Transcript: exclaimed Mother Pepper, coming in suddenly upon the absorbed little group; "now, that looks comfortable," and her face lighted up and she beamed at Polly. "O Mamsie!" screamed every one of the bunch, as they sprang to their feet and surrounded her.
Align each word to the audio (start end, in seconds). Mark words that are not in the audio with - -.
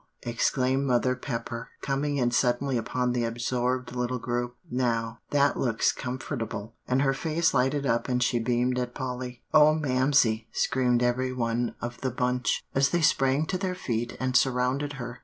exclaimed 0.23 0.83
Mother 0.87 1.15
Pepper, 1.15 1.69
coming 1.81 2.17
in 2.17 2.31
suddenly 2.31 2.75
upon 2.75 3.11
the 3.11 3.23
absorbed 3.23 3.95
little 3.95 4.17
group; 4.17 4.55
"now, 4.67 5.19
that 5.29 5.57
looks 5.59 5.91
comfortable," 5.91 6.73
and 6.87 7.03
her 7.03 7.13
face 7.13 7.53
lighted 7.53 7.85
up 7.85 8.09
and 8.09 8.23
she 8.23 8.39
beamed 8.39 8.79
at 8.79 8.95
Polly. 8.95 9.43
"O 9.53 9.75
Mamsie!" 9.75 10.47
screamed 10.51 11.03
every 11.03 11.31
one 11.31 11.75
of 11.81 12.01
the 12.01 12.09
bunch, 12.09 12.63
as 12.73 12.89
they 12.89 13.01
sprang 13.03 13.45
to 13.45 13.59
their 13.59 13.75
feet 13.75 14.17
and 14.19 14.35
surrounded 14.35 14.93
her. 14.93 15.19